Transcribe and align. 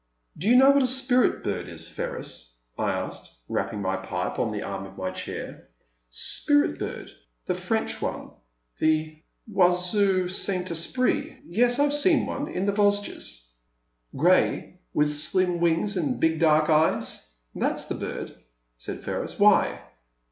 Do 0.35 0.47
you 0.49 0.55
know 0.55 0.71
what 0.71 0.81
a 0.81 0.87
Spirit 0.87 1.43
bird 1.43 1.69
is, 1.69 1.87
Ferris?" 1.87 2.55
I 2.79 2.89
asked, 2.89 3.33
rapping 3.47 3.83
my 3.83 3.97
pipe 3.97 4.39
on 4.39 4.51
the 4.51 4.63
arm 4.63 4.87
of 4.87 4.97
my 4.97 5.11
chair. 5.11 5.67
'* 5.93 6.09
Spirit 6.33 6.79
bird— 6.79 7.11
^the 7.47 7.55
French 7.55 8.01
one— 8.01 8.31
^the 8.81 9.21
Oiseau 9.53 10.27
Saint 10.27 10.71
Esprit? 10.71 11.37
Yes, 11.45 11.77
I've 11.77 11.93
seen 11.93 12.25
one— 12.25 12.47
in 12.49 12.65
the 12.65 12.71
Vos 12.71 12.99
ges." 13.01 13.47
'* 13.79 14.15
Grey— 14.17 14.79
with 14.95 15.13
slim 15.13 15.59
wings 15.59 15.95
and 15.97 16.19
big 16.19 16.39
dark 16.39 16.67
eyes?" 16.71 17.29
•'That 17.55 17.77
's 17.77 17.85
the 17.85 17.93
bird," 17.93 18.35
said 18.79 19.03
Ferris;" 19.03 19.37
why 19.39 19.81